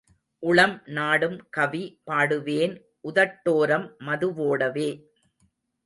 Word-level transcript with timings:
உளம் 0.43 0.73
நாடும் 0.87 1.35
கவி 1.49 1.83
பாடுவேன் 2.05 2.73
உதட்டோரம் 3.03 3.87
மது 3.99 4.29
வோடவே. 4.33 4.89